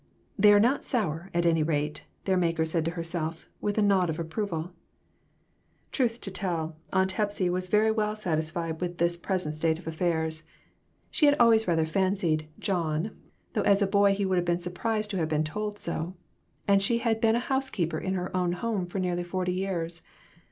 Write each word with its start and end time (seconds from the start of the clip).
"They 0.35 0.51
are 0.51 0.59
not 0.59 0.83
sour, 0.83 1.29
at 1.31 1.45
any 1.45 1.61
rate," 1.61 2.05
their 2.25 2.35
maker 2.35 2.65
said 2.65 2.83
to 2.85 2.91
herself, 2.97 3.47
with 3.61 3.77
a 3.77 3.83
nod 3.83 4.09
of 4.09 4.17
approval. 4.17 4.71
Truth 5.91 6.21
to 6.21 6.31
tell, 6.31 6.75
Aunt 6.91 7.11
Hepsy 7.11 7.51
was 7.51 7.67
very 7.67 7.91
well 7.91 8.15
satis 8.15 8.55
134 8.55 8.57
MORAL 8.59 8.67
EVOLUTION. 8.67 8.79
fied 8.79 8.81
with 8.81 9.21
the 9.21 9.23
present 9.23 9.53
state 9.53 9.77
of 9.77 9.85
affairs. 9.85 10.41
She 11.11 11.27
had 11.27 11.35
always 11.39 11.67
rather 11.67 11.85
fancied 11.85 12.47
"John" 12.57 13.11
though 13.53 13.61
as 13.61 13.83
a 13.83 13.85
boy 13.85 14.15
he 14.15 14.25
would 14.25 14.39
have 14.39 14.43
been 14.45 14.57
surprised 14.57 15.11
to 15.11 15.17
have 15.17 15.29
been 15.29 15.43
told 15.43 15.77
so 15.77 16.15
and 16.67 16.81
she 16.81 16.97
had 16.97 17.21
been 17.21 17.35
a 17.35 17.39
housekeeper 17.39 17.99
in 17.99 18.15
her 18.15 18.35
own 18.35 18.53
home 18.53 18.87
for 18.87 18.97
nearly 18.97 19.23
forty 19.23 19.53
years. 19.53 20.01